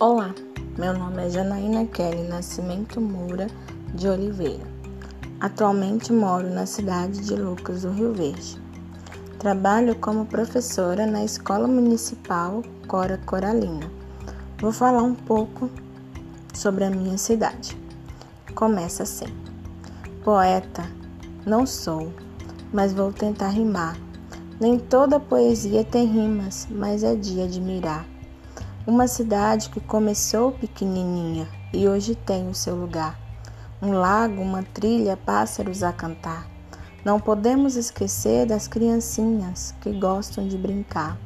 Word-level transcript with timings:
Olá, 0.00 0.34
meu 0.76 0.92
nome 0.92 1.24
é 1.24 1.30
Janaína 1.30 1.86
Kelly 1.86 2.26
Nascimento 2.26 3.00
Moura 3.00 3.46
de 3.94 4.08
Oliveira. 4.08 4.64
Atualmente 5.38 6.12
moro 6.12 6.50
na 6.50 6.66
cidade 6.66 7.20
de 7.20 7.36
Lucas 7.36 7.82
do 7.82 7.92
Rio 7.92 8.12
Verde. 8.12 8.60
Trabalho 9.38 9.94
como 9.94 10.26
professora 10.26 11.06
na 11.06 11.24
Escola 11.24 11.68
Municipal 11.68 12.64
Cora 12.88 13.20
Coralina. 13.24 13.88
Vou 14.58 14.72
falar 14.72 15.04
um 15.04 15.14
pouco 15.14 15.70
sobre 16.52 16.82
a 16.82 16.90
minha 16.90 17.16
cidade. 17.16 17.78
Começa 18.52 19.04
assim: 19.04 19.32
Poeta, 20.24 20.82
não 21.46 21.64
sou, 21.64 22.12
mas 22.72 22.92
vou 22.92 23.12
tentar 23.12 23.50
rimar. 23.50 23.96
Nem 24.60 24.76
toda 24.76 25.20
poesia 25.20 25.84
tem 25.84 26.04
rimas, 26.04 26.66
mas 26.68 27.04
é 27.04 27.14
de 27.14 27.40
admirar. 27.40 28.04
Uma 28.86 29.08
cidade 29.08 29.70
que 29.70 29.80
começou 29.80 30.52
pequenininha 30.52 31.48
e 31.72 31.88
hoje 31.88 32.14
tem 32.14 32.50
o 32.50 32.54
seu 32.54 32.76
lugar. 32.76 33.18
Um 33.80 33.92
lago, 33.92 34.42
uma 34.42 34.62
trilha, 34.62 35.16
pássaros 35.16 35.82
a 35.82 35.90
cantar. 35.90 36.46
Não 37.02 37.18
podemos 37.18 37.76
esquecer 37.76 38.44
das 38.44 38.68
criancinhas 38.68 39.74
que 39.80 39.90
gostam 39.90 40.46
de 40.46 40.58
brincar. 40.58 41.16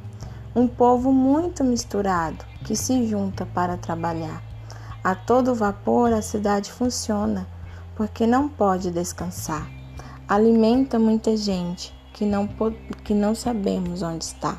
Um 0.55 0.69
povo 0.69 1.11
muito 1.11 1.61
misturado 1.61 2.45
que 2.63 2.77
se 2.77 3.05
junta 3.05 3.45
para 3.45 3.75
trabalhar. 3.75 4.41
A 5.03 5.13
todo 5.13 5.53
vapor 5.53 6.13
a 6.13 6.21
cidade 6.21 6.71
funciona, 6.71 7.45
porque 7.93 8.25
não 8.25 8.47
pode 8.47 8.89
descansar. 8.89 9.69
Alimenta 10.29 10.97
muita 10.97 11.35
gente 11.35 11.93
que 12.13 12.25
não, 12.25 12.47
que 13.03 13.13
não 13.13 13.35
sabemos 13.35 14.01
onde 14.01 14.23
está 14.23 14.57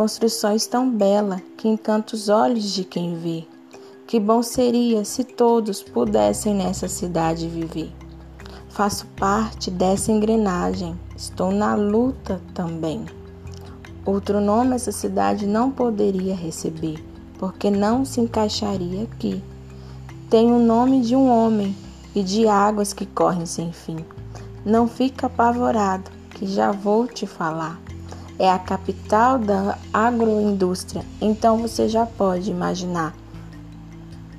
construções 0.00 0.66
tão 0.66 0.90
bela 0.90 1.42
que 1.58 1.68
encanta 1.68 2.16
os 2.16 2.30
olhos 2.30 2.72
de 2.72 2.84
quem 2.84 3.18
vê. 3.18 3.44
Que 4.06 4.18
bom 4.18 4.42
seria 4.42 5.04
se 5.04 5.22
todos 5.22 5.82
pudessem 5.82 6.54
nessa 6.54 6.88
cidade 6.88 7.46
viver. 7.46 7.92
Faço 8.70 9.06
parte 9.18 9.70
dessa 9.70 10.10
engrenagem, 10.10 10.98
estou 11.14 11.52
na 11.52 11.74
luta 11.74 12.40
também. 12.54 13.04
Outro 14.02 14.40
nome 14.40 14.74
essa 14.74 14.90
cidade 14.90 15.46
não 15.46 15.70
poderia 15.70 16.34
receber, 16.34 16.96
porque 17.38 17.70
não 17.70 18.02
se 18.02 18.22
encaixaria 18.22 19.02
aqui. 19.02 19.44
Tem 20.30 20.50
o 20.50 20.58
nome 20.58 21.02
de 21.02 21.14
um 21.14 21.28
homem 21.28 21.76
e 22.14 22.22
de 22.22 22.48
águas 22.48 22.94
que 22.94 23.04
correm 23.04 23.44
sem 23.44 23.70
fim. 23.70 23.98
Não 24.64 24.88
fica 24.88 25.26
apavorado, 25.26 26.10
que 26.30 26.46
já 26.46 26.72
vou 26.72 27.06
te 27.06 27.26
falar 27.26 27.78
é 28.40 28.50
a 28.50 28.58
capital 28.58 29.38
da 29.38 29.76
agroindústria, 29.92 31.04
então 31.20 31.58
você 31.58 31.90
já 31.90 32.06
pode 32.06 32.50
imaginar. 32.50 33.14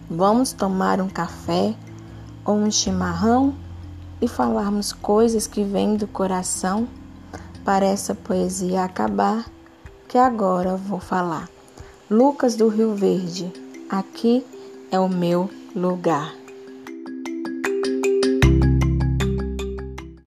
Vamos 0.10 0.52
tomar 0.52 1.00
um 1.00 1.08
café 1.08 1.76
ou 2.44 2.56
um 2.56 2.72
chimarrão 2.72 3.54
e 4.20 4.28
falarmos 4.28 4.92
coisas 4.92 5.46
que 5.46 5.64
vêm 5.64 5.96
do 5.96 6.08
coração 6.08 6.88
para 7.64 7.86
essa 7.86 8.16
poesia 8.16 8.84
acabar, 8.84 9.46
que 10.08 10.18
agora 10.18 10.76
vou 10.76 11.00
falar. 11.00 11.48
Lucas 12.10 12.56
do 12.56 12.70
Rio 12.70 12.96
Verde, 12.96 13.54
aqui 13.88 14.44
é 14.92 15.00
o 15.00 15.08
meu 15.08 15.48
lugar. 15.76 16.41